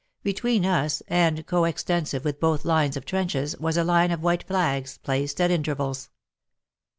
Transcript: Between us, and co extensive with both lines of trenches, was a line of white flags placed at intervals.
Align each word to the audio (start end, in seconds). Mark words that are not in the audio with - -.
Between 0.23 0.65
us, 0.65 1.03
and 1.09 1.45
co 1.45 1.65
extensive 1.65 2.25
with 2.25 2.39
both 2.39 2.65
lines 2.65 2.97
of 2.97 3.05
trenches, 3.05 3.55
was 3.59 3.77
a 3.77 3.83
line 3.83 4.09
of 4.09 4.23
white 4.23 4.41
flags 4.47 4.97
placed 4.97 5.39
at 5.39 5.51
intervals. 5.51 6.09